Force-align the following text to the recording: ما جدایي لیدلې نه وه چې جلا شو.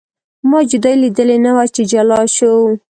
ما 0.49 0.59
جدایي 0.71 0.97
لیدلې 1.03 1.37
نه 1.45 1.51
وه 1.55 1.65
چې 1.75 1.81
جلا 1.91 2.19
شو. 2.35 2.53